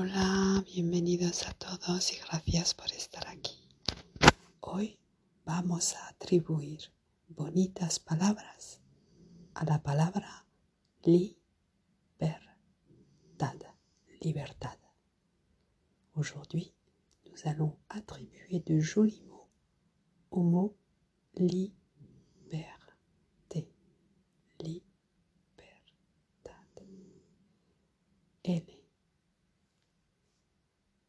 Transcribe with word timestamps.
Hola, 0.00 0.62
bienvenidos 0.64 1.48
a 1.48 1.54
todos 1.54 2.12
y 2.12 2.18
gracias 2.20 2.72
por 2.72 2.86
estar 2.92 3.26
aquí. 3.26 3.66
Hoy 4.60 4.96
vamos 5.44 5.96
a 5.96 6.06
atribuir 6.10 6.92
bonitas 7.26 7.98
palabras 7.98 8.80
a 9.54 9.64
la 9.64 9.82
palabra 9.82 10.46
libertad. 11.02 11.34
Libertad. 14.20 14.78
Aujourd'hui, 16.14 16.72
nous 17.28 17.44
allons 17.46 17.76
attribuer 17.88 18.60
de 18.60 18.78
jolis 18.78 19.24
mots 19.26 19.48
au 20.30 20.44
mot 20.44 20.76
liberté. 21.34 21.74
Libertad. 24.60 24.92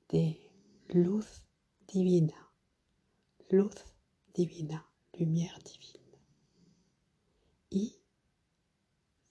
De 0.09 0.51
luz 0.87 1.43
divina, 1.87 2.51
luz 3.49 3.75
divina, 4.33 4.85
lumière 5.13 5.59
divine. 5.63 6.19
Y 7.69 8.01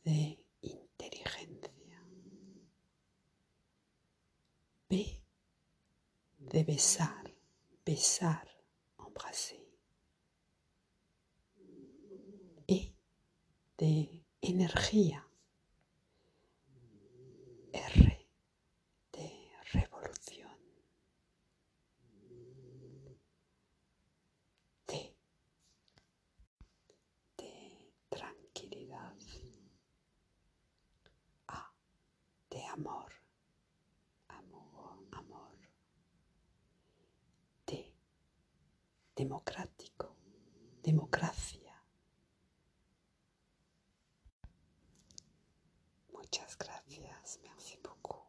de 0.05 0.45
inteligencia. 0.63 2.07
B 4.89 5.23
de 6.39 6.65
besar, 6.65 7.25
besar, 7.85 8.49
embrasser. 8.99 9.59
E 12.67 12.95
de 13.77 14.25
energía. 14.41 15.29
Amor. 32.79 33.11
Amor, 34.29 34.99
amor. 35.13 35.59
D 37.67 37.93
democrático. 39.17 40.15
Democracia. 40.83 41.75
Muchas 46.13 46.57
gracias, 46.57 47.41
merci 47.43 47.79
beaucoup. 47.83 48.25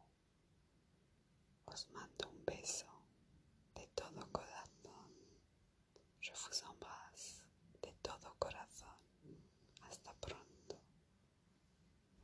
Os 1.66 1.88
mando 1.92 2.28
un 2.28 2.44
beso 2.44 2.88
de 3.76 3.86
todo 3.94 4.26
corazón. 4.32 5.12
Je 6.20 6.32
vous 6.32 6.62